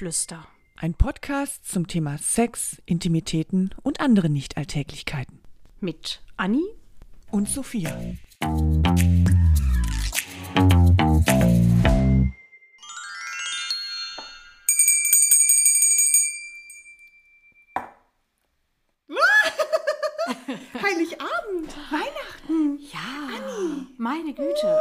[0.00, 0.48] Geflüster.
[0.76, 5.42] Ein Podcast zum Thema Sex, Intimitäten und andere Nichtalltäglichkeiten.
[5.78, 6.64] Mit Anni
[7.30, 7.90] Und Sophia.
[20.82, 22.78] Heiligabend, Weihnachten.
[22.90, 23.28] Ja,
[23.98, 24.80] meine Güte.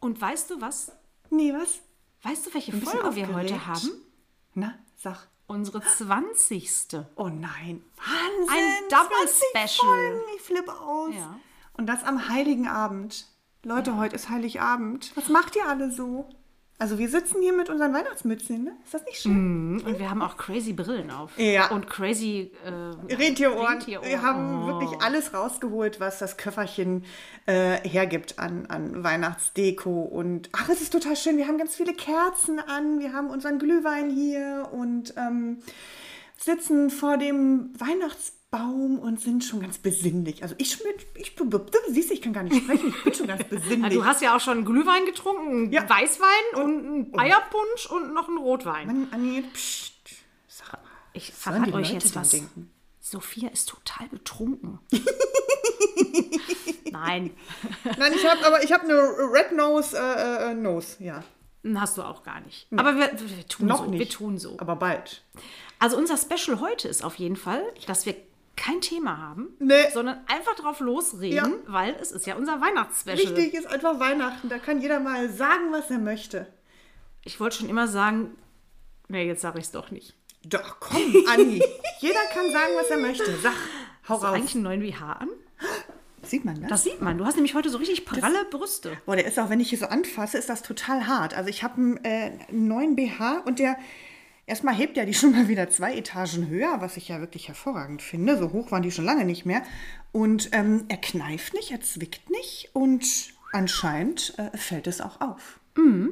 [0.00, 0.90] Und weißt du was?
[1.30, 1.78] Nee, was?
[2.24, 4.07] Weißt du, welche Folge wir heute haben?
[4.54, 5.28] Na, sag.
[5.46, 7.06] Unsere 20.
[7.16, 7.82] Oh nein.
[7.96, 8.54] Wahnsinn.
[8.54, 9.94] Ein Double 20 Special.
[9.94, 10.20] Folgen.
[10.36, 11.14] Ich flippe aus.
[11.14, 11.40] Ja.
[11.72, 13.26] Und das am Heiligen Abend.
[13.62, 15.12] Leute, heute ist Heiligabend.
[15.16, 16.28] Was macht ihr alle so?
[16.80, 18.76] Also wir sitzen hier mit unseren Weihnachtsmützen, ne?
[18.84, 19.82] Ist das nicht schön?
[19.84, 21.36] Und wir haben auch crazy Brillen auf.
[21.36, 21.72] Ja.
[21.72, 22.68] Und crazy äh,
[23.14, 23.78] Rentierohren.
[23.78, 24.08] Rentierohren.
[24.08, 24.66] Wir haben Oh.
[24.68, 27.04] wirklich alles rausgeholt, was das Köfferchen
[27.46, 30.02] äh, hergibt an, an Weihnachtsdeko.
[30.02, 31.36] Und ach, es ist total schön.
[31.36, 33.00] Wir haben ganz viele Kerzen an.
[33.00, 35.58] Wir haben unseren Glühwein hier und ähm,
[36.36, 40.42] sitzen vor dem Weihnachtsbaum und sind schon ganz besinnlich.
[40.42, 41.50] Also ich, bin- ich, du
[41.90, 42.88] siehst, ich kann gar nicht sprechen.
[42.96, 43.92] Ich bin schon ganz besinnlich.
[43.92, 45.88] du hast ja auch schon Glühwein getrunken, Ja.
[45.88, 48.86] Weißwein und einen Eierpunsch und noch einen Rotwein.
[48.86, 49.92] Mann, Anni, psst.
[50.46, 50.78] Sag mal.
[51.12, 52.30] Ich verrate euch Leute jetzt was.
[52.30, 52.70] denken?
[53.00, 54.78] Sophia ist total betrunken.
[56.90, 57.30] Nein,
[57.98, 61.22] Nein, ich habe aber ich habe eine Red Nose äh, äh, Nose, ja.
[61.74, 62.66] hast du auch gar nicht.
[62.76, 63.90] Aber wir, wir tun Noch so.
[63.90, 63.98] nicht.
[64.00, 64.56] Wir tun so.
[64.58, 65.22] Aber bald.
[65.78, 68.14] Also unser Special heute ist auf jeden Fall, dass wir
[68.58, 69.88] kein Thema haben, Nee.
[69.94, 71.48] sondern einfach drauf losreden, Ja.
[71.66, 73.32] weil es ist ja unser Weihnachtsspecial.
[73.34, 74.48] Richtig, ist einfach Weihnachten.
[74.48, 76.46] Da kann jeder mal sagen, was er möchte.
[77.24, 78.36] Ich wollte schon immer sagen,
[79.08, 80.14] nee, jetzt sage ich es doch nicht.
[80.44, 81.00] Doch, komm,
[81.32, 81.62] Anni.
[82.00, 83.36] jeder kann sagen, was er möchte.
[83.42, 83.52] Sag,
[84.08, 84.34] hau Hast raus.
[84.34, 85.28] eigentlich einen neuen BH an?
[86.22, 86.68] Sieht man das?
[86.70, 87.16] Das sieht man.
[87.18, 88.96] Du hast nämlich heute so richtig pralle Brüste.
[89.06, 91.34] Boah, der ist auch, wenn ich hier so anfasse, ist das total hart.
[91.34, 93.76] Also ich habe einen, äh, einen neuen BH und der,
[94.48, 98.02] erstmal hebt ja die schon mal wieder zwei Etagen höher, was ich ja wirklich hervorragend
[98.02, 98.36] finde.
[98.36, 99.62] So hoch waren die schon lange nicht mehr.
[100.10, 103.04] Und ähm, er kneift nicht, er zwickt nicht und
[103.52, 105.60] anscheinend äh, fällt es auch auf.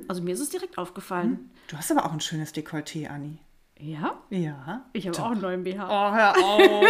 [0.08, 1.50] Also mir ist es direkt aufgefallen.
[1.66, 3.38] Du hast aber auch ein schönes Dekolleté, Anni.
[3.78, 4.22] Ja?
[4.30, 4.86] Ja.
[4.92, 5.86] Ich habe auch einen neuen BH.
[5.86, 6.84] Oh, hör auf.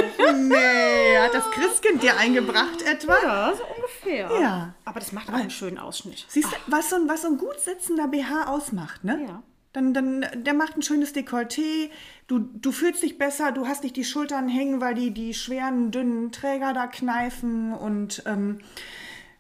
[0.48, 3.16] nee, hat das Christkind dir eingebracht etwa?
[3.22, 4.30] Ja, so ungefähr.
[4.40, 4.74] Ja.
[4.84, 6.26] Aber das macht auch einen schönen Ausschnitt.
[6.28, 9.24] Siehst du, was so, ein, was so ein gut sitzender BH ausmacht, ne?
[9.26, 9.42] Ja.
[9.76, 11.91] Dann, dann, der macht ein schönes Dekolleté,
[12.28, 15.91] du, du fühlst dich besser, du hast nicht die Schultern hängen, weil die, die schweren,
[15.91, 18.60] dünnen Träger da kneifen und ähm,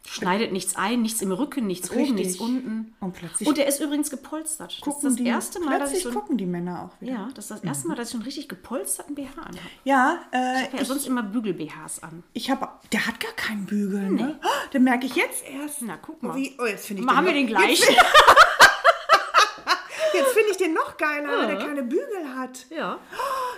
[0.04, 2.16] Schneidet nichts ein, nichts im Rücken, nichts oben, Richtig.
[2.16, 2.94] nichts unten.
[3.00, 4.74] Und plötzlich Und der ist übrigens gepolstert.
[4.74, 6.82] Das gucken ist das die, erste Mal, dass ich plötzlich so ein, gucken die Männer
[6.82, 7.12] auch wieder.
[7.12, 9.58] Ja, das ist das erste Mal, dass ich so einen richtig gepolsterten BH anhabe.
[9.84, 12.22] Ja, äh, Ich habe ja sonst immer Bügel-BHs an.
[12.34, 14.38] ich habe, der hat gar keinen Bügel, ne?
[14.44, 15.80] Oh, den merke ich jetzt erst.
[15.80, 16.36] Na, guck mal.
[16.36, 17.96] Wie, oh, jetzt finde ich Machen wir den gleichen.
[20.56, 22.66] Ich den noch geiler, weil der keine Bügel hat.
[22.70, 22.98] Ja.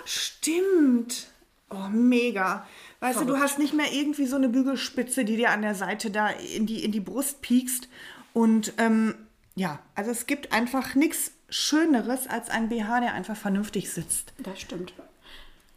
[0.05, 1.27] Stimmt.
[1.69, 2.65] Oh, mega.
[2.99, 6.11] Weißt du, du hast nicht mehr irgendwie so eine Bügelspitze, die dir an der Seite
[6.11, 7.87] da in die, in die Brust piekst.
[8.33, 9.15] Und ähm,
[9.55, 14.33] ja, also es gibt einfach nichts Schöneres als ein BH, der einfach vernünftig sitzt.
[14.39, 14.93] Das stimmt.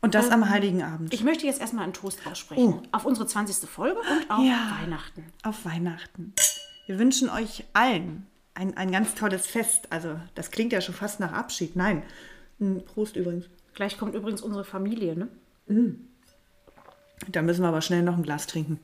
[0.00, 1.14] Und das am Heiligen Abend.
[1.14, 2.88] Ich möchte jetzt erstmal einen Toast aussprechen.
[2.90, 3.68] Auf unsere 20.
[3.68, 4.42] Folge und auf Oh.
[4.42, 4.76] Ja.
[4.80, 5.24] Weihnachten.
[5.44, 6.34] Auf Weihnachten.
[6.86, 9.86] Wir wünschen euch allen ein, ein ganz tolles Fest.
[9.90, 11.76] Also, das klingt ja schon fast nach Abschied.
[11.76, 12.02] Nein.
[12.58, 13.46] Hm, Prost übrigens.
[13.74, 15.28] Gleich kommt übrigens unsere Familie, ne?
[17.28, 18.78] Da müssen wir aber schnell noch ein Glas trinken.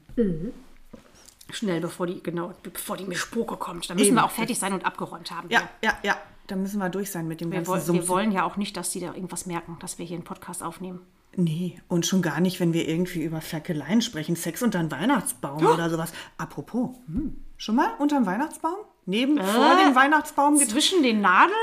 [1.51, 3.89] Schnell, bevor die, genau, bevor die Mischpoke kommt.
[3.89, 4.17] Da müssen Eben.
[4.17, 5.49] wir auch fertig sein und abgeräumt haben.
[5.51, 6.17] Ja, ja, ja.
[6.47, 8.01] Da müssen wir durch sein mit dem Wir, ganzen Sumpf.
[8.01, 10.63] wir wollen ja auch nicht, dass die da irgendwas merken, dass wir hier einen Podcast
[10.63, 11.01] aufnehmen.
[11.37, 14.35] Nee, und schon gar nicht, wenn wir irgendwie über Ferkeleien sprechen.
[14.35, 16.13] Sex unter einem Weihnachtsbaum oder sowas.
[16.39, 18.79] Apropos, hm, schon mal unterm Weihnachtsbaum?
[19.09, 20.57] Neben, vor dem Weihnachtsbaum?
[20.59, 21.57] Zwischen den Nadeln?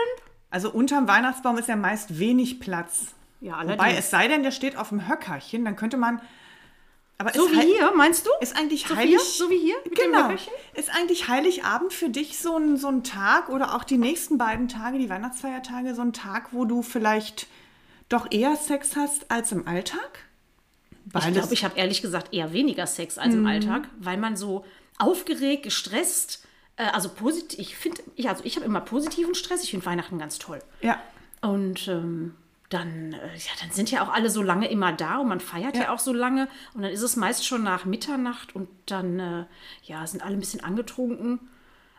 [0.50, 3.08] Also unterm Weihnachtsbaum ist ja meist wenig Platz.
[3.40, 4.00] Ja, Wobei, allerdings.
[4.00, 6.20] es sei denn, der steht auf dem Höckerchen, dann könnte man...
[7.20, 8.32] Aber So ist wie hier, meinst du?
[8.42, 9.12] Ist eigentlich So heilig.
[9.12, 9.20] hier?
[9.22, 9.76] So wie hier?
[9.86, 10.24] Mit dem genau.
[10.24, 10.52] Höckerchen?
[10.74, 14.68] Ist eigentlich Heiligabend für dich so ein, so ein Tag oder auch die nächsten beiden
[14.68, 17.48] Tage, die Weihnachtsfeiertage, so ein Tag, wo du vielleicht
[18.10, 20.20] doch eher Sex hast als im Alltag?
[21.06, 23.42] Weil Ich glaube, ich habe ehrlich gesagt eher weniger Sex als Mhm.
[23.42, 24.66] im Alltag, weil man so
[24.98, 26.44] aufgeregt, gestresst,
[26.78, 30.18] äh, also positiv, ich finde, ich, also ich habe immer positiven Stress, ich finde Weihnachten
[30.18, 30.60] ganz toll.
[30.82, 31.00] Ja.
[31.42, 32.36] Und ähm,
[32.70, 35.76] dann, äh, ja, dann sind ja auch alle so lange immer da und man feiert
[35.76, 35.84] ja.
[35.84, 35.94] Ja.
[35.94, 36.48] auch so lange.
[36.74, 39.46] Und dann ist es meist schon nach Mitternacht und dann äh,
[39.84, 41.40] ja, sind alle ein bisschen angetrunken.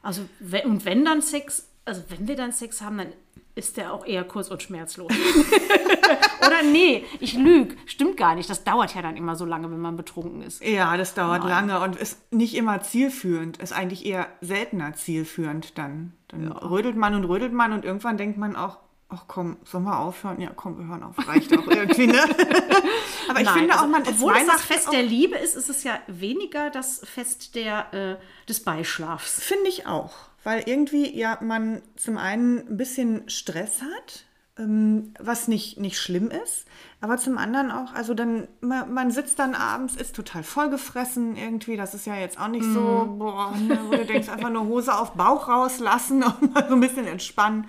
[0.03, 3.13] Also, wenn, und wenn dann Sex, also wenn wir dann Sex haben, dann
[3.55, 5.11] ist der auch eher kurz und schmerzlos.
[6.47, 7.77] Oder nee, ich lüge.
[7.97, 8.51] Stimmt gar nicht.
[8.51, 10.63] Das dauert ja dann immer so lange, wenn man betrunken ist.
[10.63, 13.57] Ja, das dauert lange und ist nicht immer zielführend.
[13.57, 16.13] Ist eigentlich eher seltener zielführend dann.
[16.29, 19.99] Dann rödelt man und rödelt man und irgendwann denkt man auch, Ach komm, sollen wir
[19.99, 20.43] aufhören?
[20.43, 21.17] Ja, komm, wir hören auf.
[21.27, 22.21] Reicht auch irgendwie, ne?
[23.29, 25.55] Aber ich Nein, finde also, auch, man ist obwohl es das Fest der Liebe ist,
[25.55, 29.41] ist es ja weniger das Fest der, äh, des Beischlafs.
[29.41, 30.13] Finde ich auch.
[30.43, 34.27] Weil irgendwie ja man zum einen ein bisschen Stress hat,
[34.59, 36.67] ähm, was nicht, nicht schlimm ist,
[37.01, 41.77] aber zum anderen auch, also dann, man, man sitzt dann abends, ist total vollgefressen irgendwie,
[41.77, 44.97] das ist ja jetzt auch nicht so, boah, ne, wo du denkst, einfach nur Hose
[44.97, 47.67] auf Bauch rauslassen und mal so ein bisschen entspannen.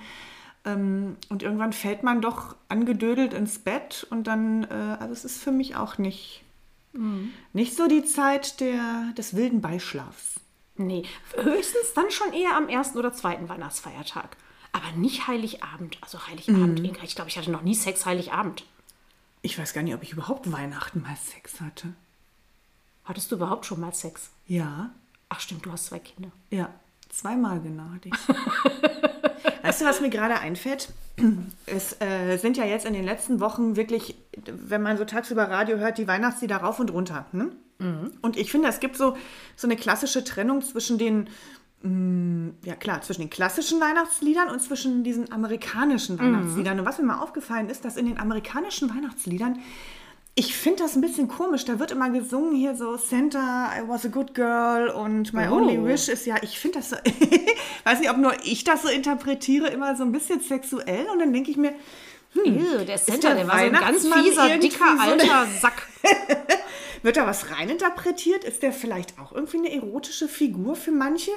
[0.65, 5.43] Ähm, und irgendwann fällt man doch angedödelt ins Bett und dann, äh, also es ist
[5.43, 6.43] für mich auch nicht,
[7.53, 10.39] nicht so die Zeit der, des wilden Beischlafs.
[10.77, 11.03] Nee,
[11.35, 14.37] höchstens dann schon eher am ersten oder zweiten Weihnachtsfeiertag.
[14.71, 15.97] Aber nicht Heiligabend.
[16.01, 18.63] Also Heiligabend, Inga, ich glaube, ich hatte noch nie Sex Heiligabend.
[19.47, 21.87] Ich weiß gar nicht, ob ich überhaupt Weihnachten mal Sex hatte.
[23.05, 24.29] Hattest du überhaupt schon mal Sex?
[24.45, 24.89] Ja,
[25.29, 26.31] Ach stimmt, du hast zwei Kinder.
[26.49, 26.69] ja,
[27.09, 29.63] zweimal genau hatte ich.
[29.63, 30.89] weißt du, was mir gerade einfällt?
[31.65, 34.15] Es äh, sind ja jetzt in den letzten Wochen wirklich,
[34.45, 37.25] wenn man so tagsüber Radio hört, die Weihnachtslieder rauf und runter.
[37.31, 37.51] Ne?
[38.21, 39.15] Und ich finde, es gibt so,
[39.55, 41.29] so eine klassische Trennung zwischen den,
[41.83, 46.79] ja klar, zwischen den klassischen Weihnachtsliedern und zwischen diesen amerikanischen Weihnachtsliedern.
[46.79, 49.59] Und was mir mal aufgefallen ist, dass in den amerikanischen Weihnachtsliedern
[50.39, 51.65] ich finde das ein bisschen komisch.
[51.65, 55.55] Da wird immer gesungen hier so Santa, I was a good girl und My Oh.
[55.55, 56.95] only wish ist ja, ich finde das so,
[57.85, 61.33] weiß nicht, ob nur ich das so interpretiere, immer so ein bisschen sexuell und dann
[61.33, 61.73] denke ich mir,
[62.35, 65.87] Ew, der Center, der der, war so ein ganz fieser, dicker, alter Sack.
[67.03, 68.43] wird da was reininterpretiert?
[68.43, 71.31] Ist der vielleicht auch irgendwie eine erotische Figur für manche?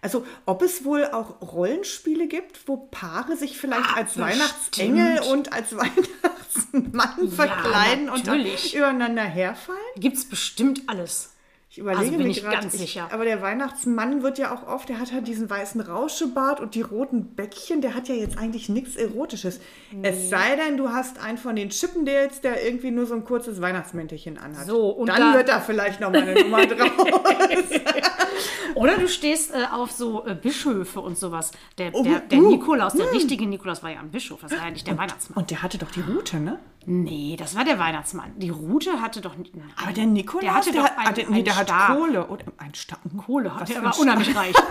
[0.00, 5.52] Also ob es wohl auch Rollenspiele gibt, wo Paare sich vielleicht Ah, als Weihnachtsengel und
[5.52, 8.74] als Weihnachtsmann verkleiden und dann natürlich.
[8.74, 9.78] übereinander herfallen?
[9.96, 11.30] Gibt's bestimmt alles.
[11.74, 13.08] Ich überlege Also bin ich grad, ganz sicher.
[13.10, 16.82] Aber der Weihnachtsmann wird ja auch oft, der hat halt diesen weißen Rauschebart und die
[16.82, 19.58] roten Bäckchen, der hat ja jetzt eigentlich nichts Erotisches.
[20.02, 23.60] Es sei denn, du hast einen von den Chippendales, der irgendwie nur so ein kurzes
[23.60, 24.68] Weihnachtsmäntelchen anhat.
[24.68, 26.90] So, und Dann da- wird da vielleicht noch mal eine Nummer drauf.
[28.74, 31.52] Oder du stehst äh, auf so äh, Bischöfe und sowas.
[31.78, 34.64] Der, Oh, der, der uh, Nikolaus, der richtige Nikolaus war ja ein Bischof, das war
[34.64, 35.38] ja nicht der Weihnachtsmann.
[35.38, 36.58] Und der hatte doch die Rute, ne?
[36.86, 38.32] Nee, das war der Weihnachtsmann.
[38.38, 39.72] Die Rute hatte doch nein.
[39.82, 41.96] Aber der Nikolaus, der hatte doch hat, hatte, nee, der hat Stab.
[41.96, 42.26] Kohle.
[42.26, 43.00] Oder ein Stab.
[43.24, 44.54] Kohle hat er, ein war unheimlich reich.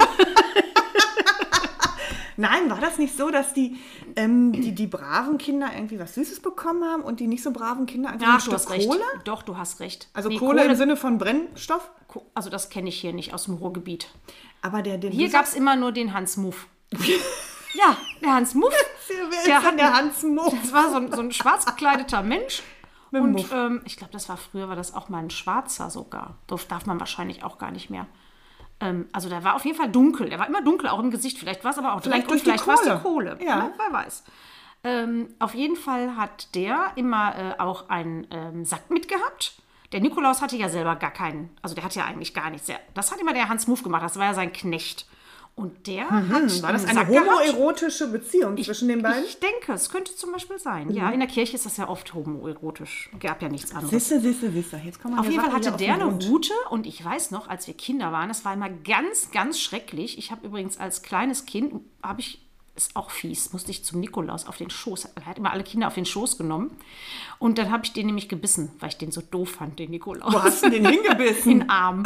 [2.37, 3.77] Nein, war das nicht so, dass die,
[4.15, 7.85] ähm, die, die braven Kinder irgendwie was Süßes bekommen haben und die nicht so braven
[7.85, 8.87] Kinder einfach ein Ach, du Stück hast recht.
[8.89, 9.03] Kohle?
[9.23, 10.09] Doch, du hast recht.
[10.13, 11.89] Also Nee, Kohle, im Sinne von Brennstoff?
[12.33, 14.07] Also das kenne ich hier nicht aus dem Ruhrgebiet.
[14.61, 16.67] Aber der, den Hier gab es immer nur den Hans Muff.
[17.73, 18.73] ja, der Hans Muff.
[19.07, 20.53] Wer ist der hat der einen- Hans Muff?
[20.61, 22.61] Das war so ein, so ein schwarz gekleideter Mensch.
[23.11, 26.35] Und ähm, ich glaube, das war früher, war das auch mal ein Schwarzer sogar.
[26.47, 28.07] Darf man wahrscheinlich auch gar nicht mehr.
[28.83, 30.29] Ähm, also der war auf jeden Fall dunkel.
[30.29, 31.37] Der war immer dunkel, auch im Gesicht.
[31.39, 33.35] Vielleicht war es aber auch Vielleicht durch vielleicht war es die Kohle.
[33.35, 33.45] Kohle.
[33.45, 33.63] Ja.
[33.63, 33.73] Ne?
[33.77, 34.23] Wer weiß.
[34.83, 39.53] Ähm, auf jeden Fall hat der immer äh, auch einen ähm, Sack mitgehabt.
[39.93, 42.69] Der Nikolaus hatte ja selber gar keinen, also der hat ja eigentlich gar nichts.
[42.93, 45.07] Das hat immer der Hans Muff gemacht, das war ja sein Knecht.
[45.55, 46.63] Und der hat Mhm.
[46.63, 47.27] War das eine Sack gehabt.
[47.29, 49.23] homoerotische Beziehung zwischen den beiden?
[49.23, 50.89] Ich denke, es könnte zum Beispiel sein.
[50.91, 51.13] Ja, Mhm.
[51.13, 53.11] in der Kirche ist das ja oft homoerotisch.
[53.19, 53.91] Gab ja nichts anderes.
[53.91, 54.81] Sisse, sisse, sisse.
[54.83, 56.05] Jetzt kommen wir Auf jeden Fall hatte der eine.
[56.05, 60.17] Rute und ich weiß noch, als wir Kinder waren, das war immer ganz, ganz schrecklich.
[60.17, 62.41] Ich habe übrigens als kleines Kind, habe ich,
[62.75, 65.05] ist auch fies, musste ich zum Nikolaus auf den Schoß.
[65.13, 66.75] Er hat immer alle Kinder auf den Schoß genommen.
[67.37, 70.33] Und dann habe ich den nämlich gebissen, weil ich den so doof fand, den Nikolaus.
[70.33, 71.51] Wo hast du den hingebissen?
[71.51, 72.01] In den Arm.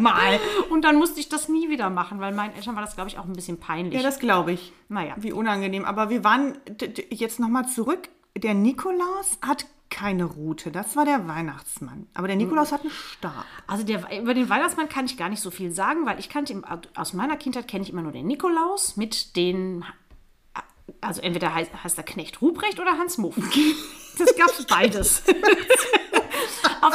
[0.00, 0.40] Mal.
[0.70, 3.18] Und dann musste ich das nie wieder machen, weil meinen Eltern war das, glaube ich,
[3.18, 3.94] auch ein bisschen peinlich.
[3.94, 4.72] Ja, das glaube ich.
[4.88, 5.14] Naja.
[5.18, 5.84] Wie unangenehm.
[5.84, 6.58] Aber wir waren
[7.10, 8.08] jetzt nochmal zurück.
[8.36, 10.70] Der Nikolaus hat keine Rute.
[10.70, 12.06] Das war der Weihnachtsmann.
[12.14, 13.44] Aber der Nikolaus hat einen Stab.
[13.66, 16.62] Also der, über den Weihnachtsmann kann ich gar nicht so viel sagen, weil ich kannte
[16.94, 19.84] aus meiner Kindheit kenne ich immer nur den Nikolaus mit den,
[21.00, 23.36] also entweder heißt, heißt der Knecht Ruprecht oder Hans Muff.
[24.18, 25.22] Das gab es beides.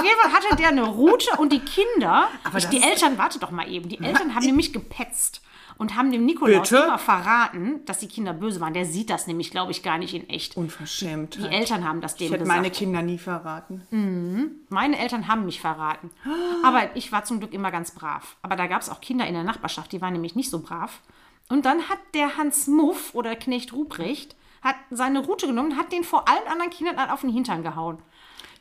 [0.06, 3.70] Jeden Fall hatte der eine Rute und die Kinder, Aber die Eltern, warte doch mal
[3.70, 5.42] eben, die Eltern haben nämlich gepetzt
[5.78, 6.84] und haben dem Nikolaus Bitte?
[6.84, 8.74] immer verraten, dass die Kinder böse waren.
[8.74, 10.56] Der sieht das nämlich, glaube ich, gar nicht in echt.
[10.56, 11.36] Unverschämt.
[11.36, 12.58] Die Eltern haben das ich dem hätte gesagt.
[12.58, 14.62] meine Kinder nie verraten.
[14.70, 16.12] Meine Eltern haben mich verraten.
[16.64, 18.38] Aber ich war zum Glück immer ganz brav.
[18.42, 21.02] Aber da gab es auch Kinder in der Nachbarschaft, die waren nämlich nicht so brav.
[21.50, 25.92] Und dann hat der Hans Muff oder Knecht Ruprecht hat seine Route genommen und hat
[25.92, 28.00] den vor allen anderen Kindern auf den Hintern gehauen.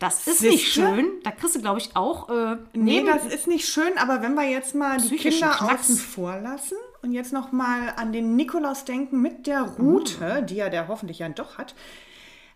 [0.04, 0.80] Das ist nicht Siehste?
[0.82, 1.06] schön.
[1.22, 4.48] Da kriegst du, glaube ich, auch äh, Nee, das ist nicht schön, aber wenn wir
[4.48, 5.80] jetzt mal die Kinder Knacks.
[5.84, 10.58] außen vor lassen und jetzt noch mal an den Nikolaus denken mit der Rute, die
[10.58, 11.74] er der hoffentlich ja doch hat,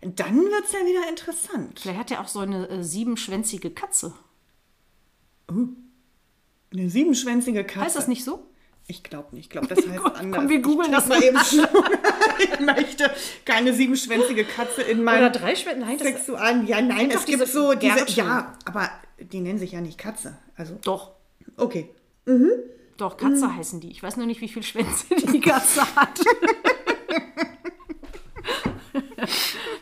[0.01, 1.79] dann wird es ja wieder interessant.
[1.79, 4.13] Vielleicht hat er auch so eine äh, siebenschwänzige Katze.
[5.47, 7.85] Eine siebenschwänzige Katze.
[7.85, 8.45] Heißt das nicht so?
[8.89, 9.45] Ich glaube nicht.
[9.45, 10.41] Ich glaube, das heißt anders.
[10.41, 11.37] komm, wir googeln das mal eben.
[12.41, 13.11] Ich möchte
[13.45, 15.81] keine siebenschwänzige Katze in meinem Oder drei Schwänze?
[15.85, 16.65] Nein, Sexualen.
[16.67, 18.05] Ja, nein, es gibt so diese.
[18.15, 20.37] Ja, aber die nennen sich ja nicht Katze.
[20.55, 21.11] Also, Doch.
[21.57, 21.89] okay.
[22.97, 23.91] Doch, Katze heißen die.
[23.91, 26.19] Ich weiß nur nicht, wie viele Schwänze die Katze hat.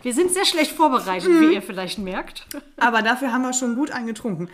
[0.02, 2.48] Wir sind sehr schlecht vorbereitet, wie ihr vielleicht merkt.
[2.78, 4.50] Aber dafür haben wir schon gut eingetrunken.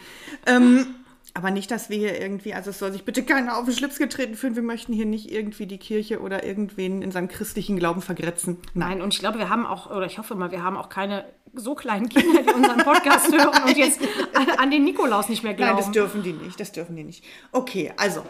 [0.46, 0.96] Ähm,
[1.36, 3.98] aber nicht, dass wir hier irgendwie, also es soll sich bitte keiner auf den Schlips
[3.98, 4.56] getreten fühlen.
[4.56, 8.58] Wir möchten hier nicht irgendwie die Kirche oder irgendwen in seinem christlichen Glauben vergrätzen.
[8.76, 11.26] Nein, und ich glaube, wir haben auch, oder ich hoffe mal, wir haben auch keine
[11.56, 14.00] so kleinen Kinder, die unseren Podcast hören und jetzt
[14.34, 15.78] an, an den Nikolaus nicht mehr Nein, glauben.
[15.78, 16.60] das dürfen die nicht.
[16.60, 17.24] Das dürfen die nicht.
[17.52, 18.24] Okay, also.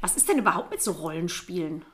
[0.00, 1.84] Was ist denn überhaupt mit so Rollenspielen?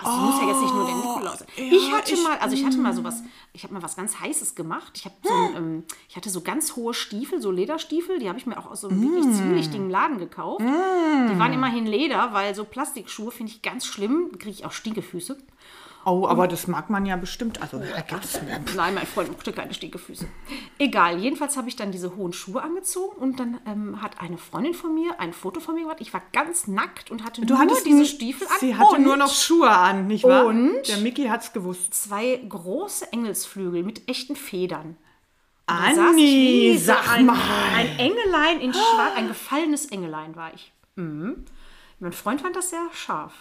[0.00, 1.48] Also es muss ja jetzt nicht nur der Nikolaus sein.
[1.56, 4.20] ja, ich hatte ich- mal, also ich hatte mal sowas, ich habe mal was ganz
[4.20, 4.92] Heißes gemacht.
[4.94, 8.46] Ich so ein, ähm, ich hatte so ganz hohe Stiefel, so Lederstiefel, die habe ich
[8.46, 10.60] mir auch aus so einem wirklich ziemlich dicken Laden gekauft.
[10.60, 15.36] Die waren immerhin Leder, weil so Plastikschuhe finde ich ganz schlimm, kriege ich auch Stinkefüße.
[16.10, 17.60] Oh, aber das mag man ja bestimmt.
[17.60, 18.40] Also, da gibt's
[18.74, 20.26] Nein, mein Freund mochte keine Stinkefüße.
[20.78, 24.72] Egal, jedenfalls habe ich dann diese hohen Schuhe angezogen und dann ähm, hat eine Freundin
[24.72, 25.98] von mir ein Foto von mir gemacht.
[26.00, 28.54] Ich war ganz nackt und hatte Du nur diese Stiefel an.
[28.58, 30.46] Sie hatte nur noch Schuhe an, nicht wahr?
[30.46, 30.88] Und?
[30.88, 31.92] Der Mickey hat's gewusst.
[31.92, 34.96] zwei große Engelsflügel mit echten Federn.
[35.68, 37.36] Saß Anni, sag ein, mal.
[37.76, 40.72] Ein Engelein in Schwarz, ein gefallenes Engelein war ich.
[40.96, 41.44] Mhm.
[42.00, 43.34] Mein Freund fand das sehr scharf.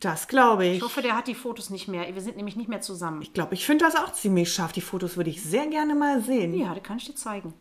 [0.00, 0.76] Das glaube ich.
[0.78, 2.14] Ich hoffe, der hat die Fotos nicht mehr.
[2.14, 3.22] Wir sind nämlich nicht mehr zusammen.
[3.22, 4.72] Ich glaube, ich finde das auch ziemlich scharf.
[4.72, 6.54] Die Fotos würde ich sehr gerne mal sehen.
[6.54, 7.52] Ja, die kann ich dir zeigen.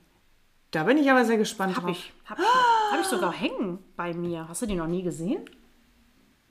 [0.72, 1.91] Da bin ich aber sehr gespannt Hab drauf.
[1.91, 2.13] ich.
[2.29, 2.46] Hab ich,
[2.91, 4.48] hab ich sogar hängen bei mir.
[4.50, 5.50] Hast du die noch nie gesehen?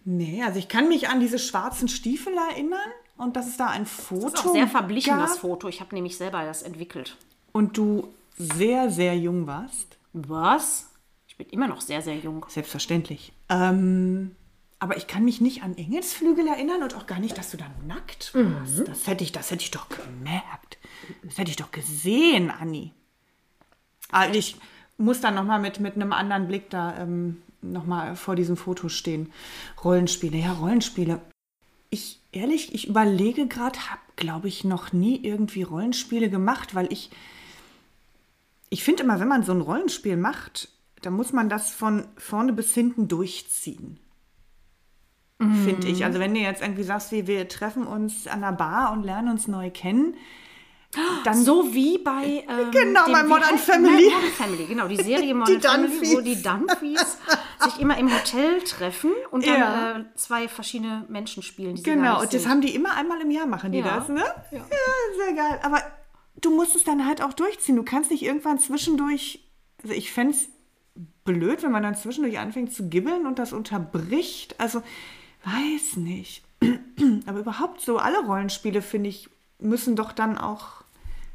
[0.04, 2.78] Nee, also ich kann mich an diese schwarzen Stiefel erinnern
[3.16, 5.68] und dass es da ein Foto Das ist auch sehr verblichen, gab das Foto.
[5.68, 7.16] Ich habe nämlich selber das entwickelt.
[7.52, 9.99] und du sehr, sehr jung warst.
[10.12, 10.90] Was?
[11.26, 12.45] Ich bin immer noch sehr, sehr jung.
[12.49, 13.33] Selbstverständlich.
[13.49, 14.35] Ähm,
[14.78, 17.66] aber ich kann mich nicht an Engelsflügel erinnern und auch gar nicht, dass du da
[17.87, 18.78] nackt warst.
[18.78, 18.85] Mhm.
[18.85, 20.78] Das, hätte ich, das hätte ich doch gemerkt.
[21.23, 22.92] Das hätte ich doch gesehen, Anni.
[24.11, 24.56] Also ich
[24.99, 29.33] muss dann nochmal mit, mit einem anderen Blick da ähm, nochmal vor diesem Foto stehen.
[29.83, 31.21] Rollenspiele, ja, Rollenspiele.
[31.90, 37.11] Ich, ehrlich, ich überlege gerade, habe, glaube ich, noch nie irgendwie Rollenspiele gemacht, weil ich,
[38.68, 40.68] ich finde immer, wenn man so ein Rollenspiel macht,
[41.02, 43.99] dann muss man das von vorne bis hinten durchziehen.
[45.38, 46.05] Finde ich.
[46.05, 49.28] Also wenn du jetzt irgendwie sagst, wir, wir treffen uns an der Bar und lernen
[49.31, 50.14] uns neu kennen,
[51.25, 52.45] dann So wie bei.
[52.49, 54.05] Ähm, Genau, bei wie Modern Family.
[54.05, 54.88] Modern Family, genau.
[54.88, 57.19] Die Serie Modern Family, wo die Dunphys
[57.61, 59.99] sich immer im Hotel treffen und dann Ja.
[59.99, 61.75] äh, zwei verschiedene Menschen spielen.
[61.75, 62.50] Die Genau, und das sind.
[62.50, 63.99] haben die immer einmal im Jahr machen die Ja.
[63.99, 64.23] das, ne?
[64.52, 64.61] Ja.
[65.23, 65.61] sehr geil.
[65.64, 65.83] Aber
[66.40, 67.76] du musst es dann halt auch durchziehen.
[67.76, 69.45] Du kannst nicht irgendwann zwischendurch,
[69.83, 70.49] also ich fände es
[71.25, 74.55] blöd, wenn man dann zwischendurch anfängt zu gibbeln und das unterbricht.
[74.59, 74.83] Also,
[75.46, 76.42] weiß nicht.
[77.26, 80.82] Aber überhaupt so, alle Rollenspiele, finde ich, müssen doch dann auch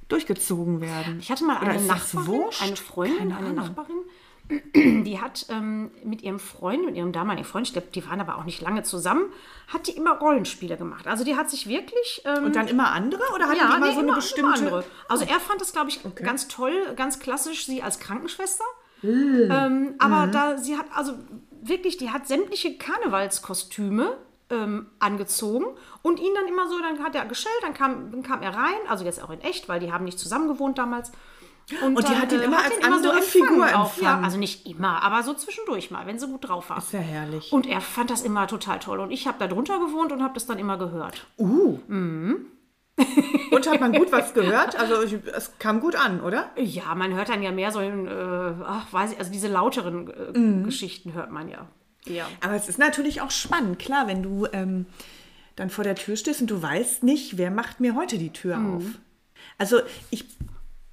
[0.10, 1.20] durchgezogen werden.
[1.20, 3.54] Ich hatte mal Oder eine Nachbarin, eine Freundin, eine.
[3.54, 3.96] Nachbarin,
[5.06, 8.38] die hat ähm, mit ihrem Freund, mit ihrem damaligen Freund, ich glaube, die waren aber
[8.38, 9.24] auch nicht lange zusammen,
[9.70, 11.08] hat die immer Rollenspiele gemacht.
[11.08, 12.22] Also die hat sich wirklich...
[12.26, 13.22] Ähm, Und dann immer andere?
[13.34, 14.68] Oder hatten ja, die immer nee, so eine immer- bestimmte...
[14.68, 14.84] immer.
[15.08, 18.66] Also er fand das, glaube ich, ganz toll, ganz klassisch, sie als Krankenschwester.
[19.04, 20.32] Ähm, aber Mhm.
[20.34, 21.14] da sie hat, also
[21.62, 24.18] wirklich, die hat sämtliche Karnevalskostüme
[24.50, 25.66] ähm, angezogen
[26.02, 28.80] und ihn dann immer so, dann hat er gestellt, dann kam, dann kam er rein,
[28.88, 31.12] also jetzt auch in echt, weil die haben nicht zusammen gewohnt damals.
[31.82, 33.96] Und die dann, hat ihn äh, immer als ihn andere empfangen Figur auch.
[33.98, 34.26] Ja, empfangen.
[34.26, 36.80] also nicht immer, aber so zwischendurch mal, wenn sie gut drauf war.
[36.80, 37.52] Ist ja herrlich.
[37.54, 39.00] Und er fand das immer total toll.
[39.00, 41.28] Und ich habe da drunter gewohnt und habe das dann immer gehört.
[43.52, 44.80] Und hat man gut was gehört?
[44.80, 46.52] Also ich, es kam gut an, oder?
[46.58, 50.10] Ja, man hört dann ja mehr so, in, äh, ach, weiß ich, also diese lauteren
[50.10, 50.64] äh, Mhm.
[50.64, 51.68] Geschichten hört man ja.
[52.06, 52.28] Ja.
[52.44, 54.86] Aber es ist natürlich auch spannend, klar, wenn du ähm,
[55.56, 58.58] dann vor der Tür stehst und du weißt nicht, wer macht mir heute die Tür
[58.60, 58.84] auf.
[59.58, 59.80] Also
[60.10, 60.26] ich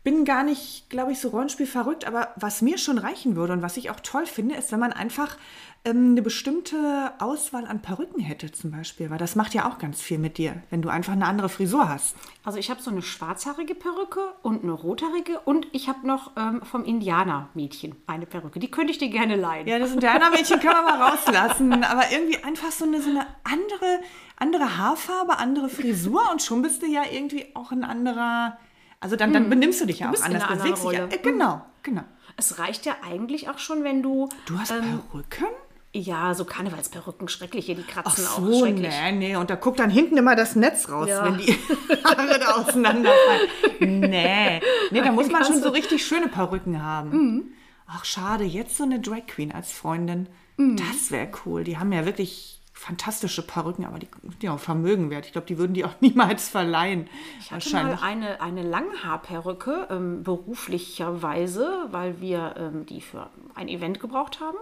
[0.09, 3.61] bin gar nicht, glaube ich, so Rollenspiel verrückt, aber was mir schon reichen würde und
[3.61, 5.37] was ich auch toll finde, ist, wenn man einfach
[5.85, 10.01] ähm, eine bestimmte Auswahl an Perücken hätte zum Beispiel, weil das macht ja auch ganz
[10.01, 12.17] viel mit dir, wenn du einfach eine andere Frisur hast.
[12.43, 16.63] Also ich habe so eine schwarzhaarige Perücke und eine rothaarige und ich habe noch ähm,
[16.63, 18.61] vom Indianermädchen eine Perücke.
[18.61, 19.69] Die könnte ich dir gerne leihen.
[19.69, 21.85] Ja, das Indianermädchen können wir mal rauslassen.
[21.85, 24.01] Aber irgendwie einfach so eine, so eine andere,
[24.37, 28.57] andere Haarfarbe, andere Frisur und schon bist du ja irgendwie auch ein anderer.
[29.01, 30.13] Also dann, dann benimmst du dich ja Hm.
[30.13, 30.49] bist auch anders.
[30.63, 31.05] bewegst dich ja.
[31.07, 32.03] Äh, genau, genau.
[32.37, 34.29] Es reicht ja eigentlich auch schon, wenn du...
[34.47, 35.47] Du hast ähm, Perücken?
[35.95, 38.93] Ja, so Karnevalsperücken, schreckliche, die Ach kratzen auch so, schrecklich.
[39.05, 39.37] nee, nee.
[39.37, 41.25] Und da guckt dann hinten immer das Netz raus, Ja.
[41.25, 41.53] wenn die
[42.05, 43.49] Haare da auseinanderfallen.
[43.81, 47.11] Nee, nee, da muss man schon so richtig schöne Perücken haben.
[47.11, 47.45] Mhm.
[47.87, 50.29] ach schade, jetzt so eine Drag Queen als Freundin.
[50.59, 50.77] Mhm.
[50.77, 51.65] Das wäre cool.
[51.65, 55.27] Die haben ja wirklich fantastische Perücken, aber die sind ja auch Vermögen wert.
[55.27, 57.09] Ich glaube, die würden die auch niemals verleihen.
[57.41, 63.99] Ich hatte mal eine, eine Langhaarperücke, ähm, beruflicherweise, weil wir ähm, die für ein Event
[63.99, 64.59] gebraucht haben.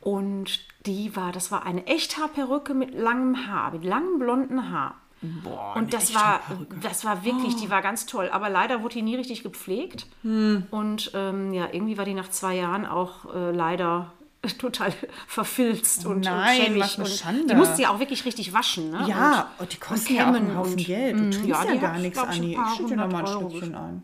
[0.00, 4.96] Und die war, das war eine Echthaarperücke mit langem Haar, mit langem blonden Haar.
[5.22, 6.40] Boah, Und das war,
[6.82, 8.30] das war wirklich, die war ganz toll.
[8.32, 10.06] Aber leider wurde die nie richtig gepflegt.
[10.22, 10.66] Hm.
[10.70, 14.12] Und ähm, ja, irgendwie war die nach zwei Jahren auch äh, leider
[14.58, 14.92] total
[15.26, 17.50] verfilzt und, nein, und eine und.
[17.50, 18.90] Die musste ja auch wirklich richtig waschen.
[18.90, 19.06] Ne?
[19.08, 21.14] Ja, und die kosten ja auch einen Haufen und- Geld.
[21.14, 22.58] Du Mm, trinkst ja, ja, gar nichts, Anni.
[22.70, 24.02] Ich schütte dir noch mal ein Euro Stückchen ein.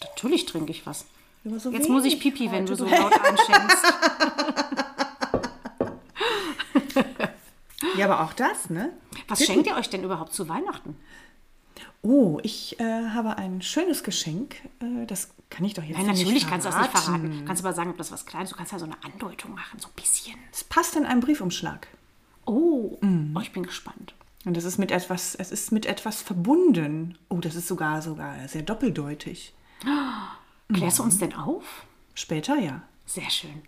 [0.00, 1.06] Natürlich trinke ich was.
[1.44, 2.84] So Jetzt muss ich Pipi, wenn du heute.
[2.84, 3.84] so laut einschenkst.
[7.96, 8.92] Ja, aber auch das, ne?
[9.28, 10.96] Was schenkt ihr euch denn überhaupt zu Weihnachten?
[12.02, 14.56] Oh, ich äh, habe ein schönes Geschenk.
[14.80, 17.22] Äh, das kann ich doch jetzt Nein, nicht natürlich kannst du das nicht verraten.
[17.28, 17.44] verraten.
[17.46, 19.88] Kannst aber sagen, ob das was Kleines Du kannst ja so eine Andeutung machen, so
[19.88, 20.36] ein bisschen.
[20.52, 21.88] Es passt in einen Briefumschlag.
[22.46, 23.34] Oh, Mhm.
[23.36, 24.14] oh ich bin gespannt.
[24.46, 27.18] Und das ist mit etwas, es ist mit etwas verbunden.
[27.28, 29.52] Oh, das ist sogar sogar sehr doppeldeutig.
[30.72, 31.84] Klärst du uns denn auf?
[32.14, 32.82] Später ja.
[33.06, 33.62] Sehr schön.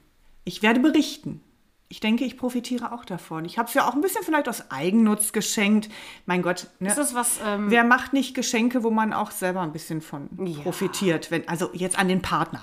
[0.45, 1.43] Ich werde berichten.
[1.93, 3.45] Ich denke, ich profitiere auch davon.
[3.45, 5.91] Ich habe es ja auch ein bisschen vielleicht aus Eigennutz geschenkt.
[6.25, 6.89] Mein Gott, ne?
[6.89, 10.31] Ist das was, ähm, wer macht nicht Geschenke, wo man auch selber ein bisschen von
[10.43, 10.63] Ja.
[10.63, 11.31] profitiert?
[11.31, 12.63] Wenn, also jetzt an den Partner.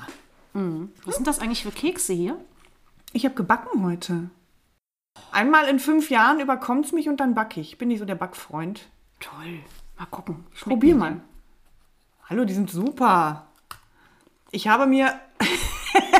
[1.05, 2.43] was sind das eigentlich für Kekse hier?
[3.13, 4.31] Ich habe gebacken heute.
[5.31, 7.77] Einmal in fünf Jahren überkommt es mich und dann backe ich.
[7.77, 8.89] Bin nicht so der Backfreund.
[9.19, 9.59] Toll.
[10.00, 10.48] Mal gucken.
[10.55, 11.21] Schmecken Probier mal.
[12.27, 13.45] Hallo, die sind super.
[14.50, 15.13] Ich habe mir.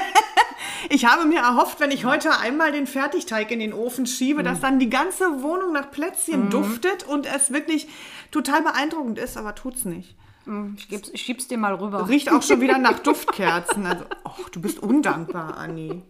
[0.89, 4.46] ich habe mir erhofft, wenn ich heute einmal den Fertigteig in den Ofen schiebe, Mhm.
[4.46, 7.88] dass dann die ganze Wohnung nach Plätzchen duftet und es wirklich
[8.31, 10.15] total beeindruckend ist, aber tut's nicht.
[10.46, 10.75] denn?
[10.77, 12.10] Ich, geb's, ich schieb's dir mal rüber.
[12.10, 13.86] Riecht auch schon wieder nach Duftkerzen.
[13.86, 16.01] Also, och, du bist undankbar, Anni.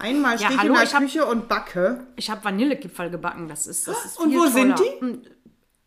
[0.00, 2.06] Einmal Ja, stehe ich hallo, in der ich hab- Küche und backe.
[2.16, 3.48] Ich habe Vanillekipferl gebacken.
[3.48, 4.90] Das ist, das ist Und wo sind toller.
[5.00, 5.04] die?
[5.04, 5.22] Mm,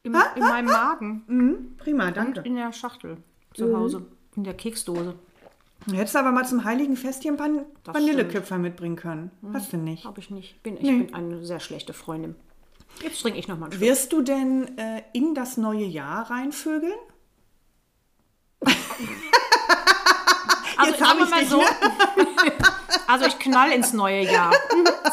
[0.04, 1.76] Im, in meinem Magen.
[1.78, 2.42] Prima, danke.
[2.42, 3.16] In der Schachtel.
[3.16, 3.56] Mhm.
[3.56, 4.06] Zu Hause.
[4.36, 5.16] In der Keksdose.
[5.88, 7.50] Du hättest aber mal zum heiligen Fest hier ein paar
[7.84, 9.32] Das Vanillekipferl mitbringen können.
[9.54, 10.06] Hast du nicht?
[10.06, 10.62] Habe ich nicht.
[10.62, 12.36] Bin, ich bin eine sehr schlechte Freundin.
[13.02, 13.88] Jetzt trinke ich noch mal einen Schluck.
[13.88, 16.94] Wirst du denn äh, in das neue Jahr reinvögeln?
[20.78, 21.58] Also, Jetzt ich mal dich, so.
[21.58, 21.66] ne?
[23.08, 24.52] Also ich knall ins neue Jahr.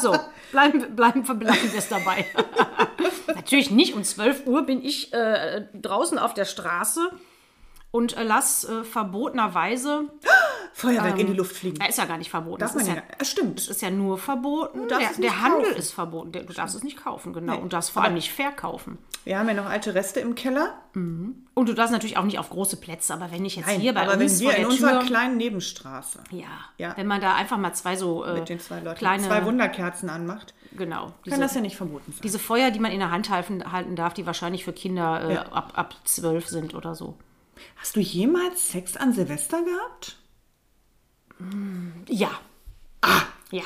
[0.01, 0.17] So,
[0.51, 2.25] bleiben, bleiben, bleiben wir es dabei.
[3.27, 3.93] Natürlich nicht.
[3.93, 7.11] Um 12 Uhr bin ich äh, draußen auf der Straße
[7.91, 10.05] und äh, lass äh, verbotenerweise,
[10.73, 11.83] Feuerwerk in die Luft fliegen.
[11.83, 12.59] ist ja gar nicht verboten.
[12.59, 13.25] Darf das ist ja, ja.
[13.25, 13.59] Stimmt.
[13.59, 14.87] das ist ja nur verboten.
[14.87, 16.31] Der, es der Handel ist verboten.
[16.31, 17.55] Du darfst es nicht kaufen, genau.
[17.55, 17.61] Nee.
[17.61, 18.97] Und darfst vor allem nicht verkaufen.
[19.25, 20.75] Wir haben ja noch alte Reste im Keller.
[20.93, 24.01] Und du darfst natürlich auch nicht auf große Plätze, aber wenn ich jetzt hier bei
[24.03, 26.45] aber uns wenn wir in der unserer Tür, kleinen Nebenstraße ja,
[26.77, 26.95] Ja.
[26.97, 30.09] wenn man da einfach mal zwei so äh, mit den zwei Leuten kleine, zwei Wunderkerzen
[30.09, 32.21] anmacht, genau, kann diese, das ja nicht verboten sein.
[32.23, 35.33] diese Feuer, die man in der Hand halten, halten darf, die wahrscheinlich für Kinder äh,
[35.35, 35.41] Ja.
[35.51, 37.15] ab, ab zwölf sind oder so.
[37.75, 40.17] Hast du jemals Sex an Silvester gehabt?
[42.07, 42.29] Ja.
[43.01, 43.21] Ah.
[43.51, 43.63] Ja.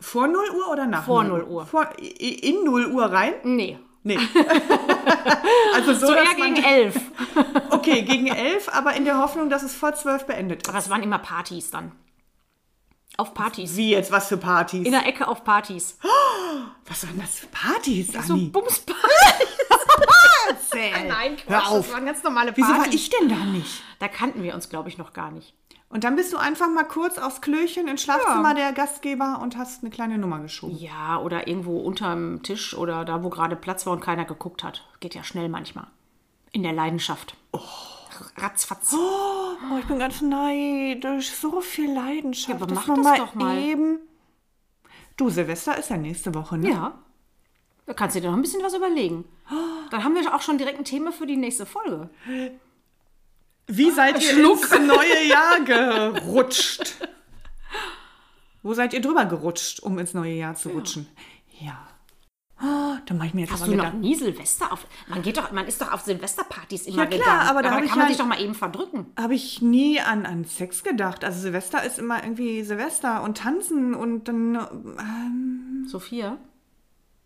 [0.00, 1.66] Vor 0 Uhr oder nach Vor 0 0 Uhr.
[1.66, 3.34] Vor, in 0 Uhr rein?
[3.44, 3.78] Nee.
[4.04, 4.18] Nee.
[5.74, 7.00] also so, So eher gegen elf.
[7.70, 10.68] Okay, gegen 11, aber in der Hoffnung, dass es vor 12 beendet ist.
[10.68, 11.92] Aber es waren immer Partys dann.
[13.16, 13.76] Auf Partys.
[13.76, 14.84] Wie jetzt, was für Partys?
[14.84, 15.98] In der Ecke auf Partys.
[16.86, 18.48] was waren das für Partys, So Anni?
[18.48, 19.02] Bumspartys.
[20.48, 21.08] Erzähl.
[21.08, 21.86] Nein, Hör Quatsch, auf.
[21.86, 22.86] das waren ganz normale Wieso Partys.
[22.86, 23.82] war ich denn da nicht?
[23.98, 25.54] Da kannten wir uns, glaube ich, noch gar nicht.
[25.90, 29.82] Und dann bist du einfach mal kurz aufs Klöchen ins Schlafzimmer der Gastgeber und hast
[29.82, 30.76] eine kleine Nummer geschoben.
[30.76, 34.86] Ja, oder irgendwo unterm Tisch oder da, wo gerade Platz war und keiner geguckt hat.
[35.00, 35.86] Geht ja schnell manchmal.
[36.52, 37.36] In der Leidenschaft.
[37.52, 37.60] Oh.
[38.36, 38.94] Ratzfatz.
[38.94, 41.30] Oh, ich bin ganz neidisch.
[41.30, 42.58] So viel Leidenschaft.
[42.58, 43.58] Ja, aber mach man das doch mal.
[43.58, 43.98] Eben.
[45.16, 46.70] Du, Silvester ist ja nächste Woche, ne?
[46.70, 46.98] Ja.
[47.86, 49.24] Da kannst du dir noch ein bisschen was überlegen.
[49.90, 52.10] Dann haben wir auch schon direkt ein Thema für die nächste Folge.
[53.68, 54.62] Wie seid ihr Schluck.
[54.62, 56.96] ins neue Jahr gerutscht?
[58.62, 61.06] Wo seid ihr drüber gerutscht, um ins neue Jahr zu rutschen?
[61.60, 61.86] Ja.
[62.60, 64.84] Oh, da mache ich mir jetzt Hast aber du noch nie Silvester auf.
[65.06, 67.48] Man geht doch, man ist doch auf Silvesterpartys immer Ja, klar, gegangen.
[67.48, 69.06] aber da ich kann man halt- sich doch mal eben verdrücken.
[69.16, 71.24] Habe ich nie an, an Sex gedacht.
[71.24, 74.56] Also Silvester ist immer irgendwie Silvester und tanzen und dann
[74.98, 76.36] ähm, Sophia,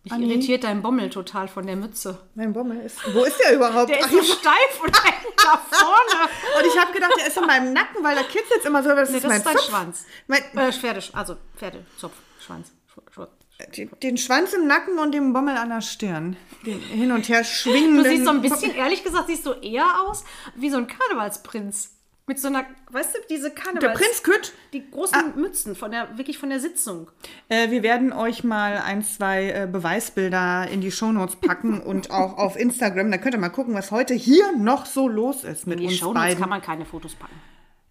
[0.04, 0.26] mich Anni?
[0.30, 2.18] irritiert dein Bommel total von der Mütze.
[2.34, 2.98] mein Bommel ist.
[3.14, 3.88] Wo ist der überhaupt?
[3.90, 4.94] Der ist so steif und
[5.36, 6.30] da vorne.
[6.58, 8.88] und ich habe gedacht, der ist in meinem Nacken, weil da kitzelt immer so.
[8.90, 9.68] Das Nee, ist das mein ist dein Zopf.
[9.68, 10.06] Schwanz.
[10.26, 12.72] Mein, Äh, Pferde, also Pferde, Zopf, Schwanz.
[12.92, 13.28] Schw- Schw-
[13.76, 16.36] den, den Schwanz im Nacken und den Bommel an der Stirn.
[16.66, 18.02] Den hin und her schwingenden.
[18.02, 20.24] Du siehst so ein bisschen, ehrlich gesagt, siehst du eher aus
[20.56, 21.90] wie so ein Karnevalsprinz.
[22.26, 23.80] Mit so einer, weißt du, diese Kanne.
[23.80, 24.52] Der Prinz Kütt.
[24.72, 27.10] Die großen Mützen, von der, wirklich von der Sitzung.
[27.48, 32.38] Äh, wir werden euch mal ein, zwei äh, Beweisbilder in die Shownotes packen und auch
[32.38, 33.10] auf Instagram.
[33.10, 35.92] Da könnt ihr mal gucken, was heute hier noch so los ist mit In die
[35.94, 36.38] uns Shownotes beiden.
[36.40, 37.34] kann man keine Fotos packen.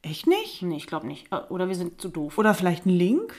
[0.02, 0.62] Echt nicht?
[0.63, 1.32] Nee, ich glaube nicht.
[1.32, 2.38] Äh, Oder wir sind zu doof.
[2.38, 3.34] Oder vielleicht ein Link?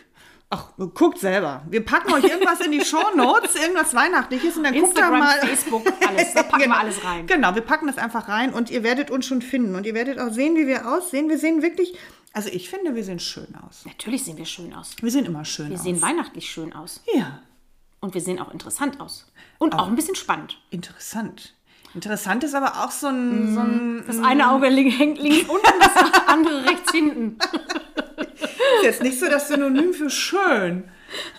[0.54, 1.62] Ach, guckt selber.
[1.70, 5.38] Wir packen euch irgendwas in die Shownotes, irgendwas Weihnachtliches und dann guckt da Instagram, mal.
[5.40, 6.34] Facebook, alles.
[6.34, 7.26] Da packen wir alles rein.
[7.26, 9.74] Genau, wir packen das einfach rein und ihr werdet uns schon finden.
[9.76, 11.30] Und ihr werdet auch sehen, wie wir aussehen.
[11.30, 11.96] Wir sehen wirklich,
[12.34, 13.86] also ich finde, wir sehen schön aus.
[13.86, 14.90] Natürlich sehen wir schön aus.
[15.00, 15.84] Wir sehen immer schön Wir aus.
[15.84, 17.00] sehen weihnachtlich schön aus.
[17.14, 17.40] ja,
[18.00, 19.32] Und wir sehen auch interessant aus.
[19.58, 20.58] Und auch ein bisschen spannend.
[20.70, 21.54] interessant.
[21.94, 25.78] Interessant ist aber auch so ein, so ein Das eine Auge li- hängt links unten,
[25.78, 27.38] das andere rechts hinten.
[28.82, 30.84] ist jetzt nicht so das Synonym für schön.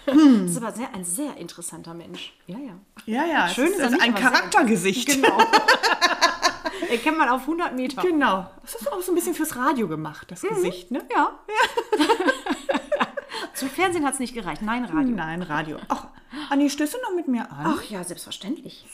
[0.06, 2.34] Das ist aber sehr, ein sehr interessanter Mensch.
[2.48, 2.74] Ja, ja.
[3.06, 5.08] Ja, ja, Schön ist ist er also nicht, ein Charaktergesicht.
[5.08, 5.38] Genau.
[6.90, 8.02] Erkennt man auf 100 Meter.
[8.02, 8.50] Genau.
[8.62, 11.04] Das ist auch so ein bisschen fürs Radio gemacht, das Gesicht, ne?
[11.12, 11.40] Ja.
[13.56, 14.62] Zum Fernsehen hat es nicht gereicht.
[14.62, 15.16] Nein, Radio.
[15.16, 15.78] Nein, Radio.
[15.88, 16.08] Ach,
[16.50, 17.76] Anni, stößt du noch mit mir an?
[17.78, 18.86] Ach ja, selbstverständlich.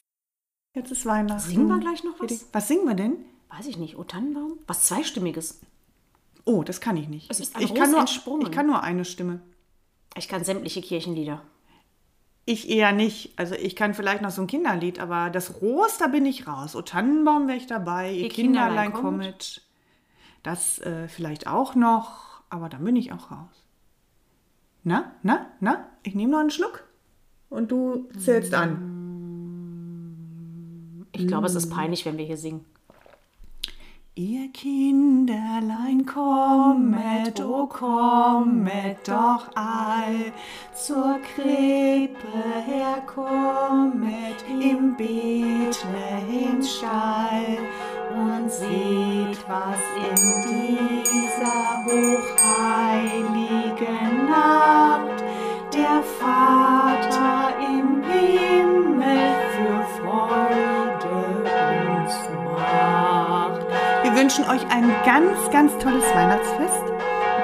[0.76, 1.40] Jetzt ist Weihnachten.
[1.40, 2.46] Singen wir gleich noch was?
[2.54, 3.18] Was singen wir denn?
[3.50, 3.98] Weiß ich nicht.
[3.98, 4.60] O Tannenbaum?
[4.68, 5.60] Was Zweistimmiges.
[6.50, 7.30] Oh, das kann ich nicht.
[7.30, 8.42] Es ist ich, kann nur, entsprungen.
[8.42, 9.40] ich kann nur eine Stimme.
[10.18, 11.44] Ich kann sämtliche Kirchenlieder.
[12.46, 13.38] Ich eher nicht.
[13.38, 16.76] Also ich kann vielleicht noch so ein Kinderlied, aber das Ros, da bin ich raus.
[16.76, 18.12] O Tannenbaum wäre ich dabei.
[18.12, 19.62] Ihr, Ihr Kinderlein, Kinderlein kommet.
[20.42, 23.68] Das äh, vielleicht auch noch, aber dann bin ich auch raus.
[24.84, 25.86] Na, na, na?
[26.02, 26.84] Ich nehme noch einen Schluck.
[27.52, 28.96] Und du zählst an.
[31.12, 32.66] Ich glaube, es ist peinlich, wenn wir hier singen.
[34.22, 40.34] Ihr Kinderlein kommet, o kommet doch all
[40.76, 42.28] zur Krippe
[42.66, 47.60] herkommet im Bethlehems Stall
[48.14, 49.80] und seht, was
[50.10, 53.06] in dieser hochheiligen
[54.28, 55.24] Nacht
[55.74, 56.69] der Vater
[64.30, 66.84] wünschen euch ein ganz, ganz tolles Weihnachtsfest.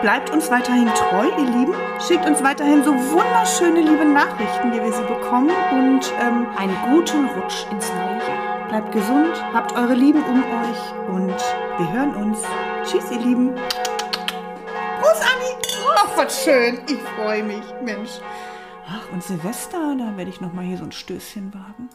[0.04, 1.74] Bleibt uns weiterhin treu, ihr Lieben.
[2.00, 5.50] Schickt uns weiterhin so wunderschöne, liebe Nachrichten, wie wir sie bekommen.
[5.71, 8.67] Und ähm, Einen guten Rutsch ins neue Jahr.
[8.67, 11.36] bleibt gesund, habt eure Lieben um euch und
[11.80, 12.43] wir hören uns.
[12.84, 13.56] Tschüss, ihr Lieben.
[15.02, 15.56] Prost, Anni.
[15.95, 16.82] Ach, was schön.
[16.88, 18.19] Ich freue mich, Mensch.
[18.88, 21.89] Ach, und Silvester, da werde ich noch mal hier so ein Stößchen wagen.